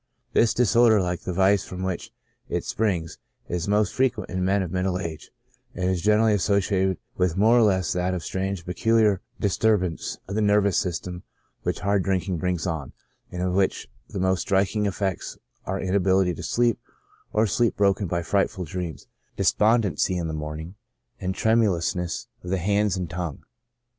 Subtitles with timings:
[0.33, 2.11] "This disorder, like the vice from which
[2.49, 5.29] it springs, is most frequent in men of middle age,
[5.75, 9.59] and is generally as sociated with more or less of that strange and peculiar dis
[9.59, 11.21] turbance of the nervous system
[11.61, 15.37] which hard drinking brings on,'^and of which the most striking effects
[15.67, 16.79] are inability to sleep,
[17.31, 19.05] or sleep broken by frightful dreams,
[19.37, 20.15] despondency IMMEDIATE CAUSES.
[20.15, 20.75] 65 in the morning,
[21.19, 23.43] and tremulousness of the hands and tongue."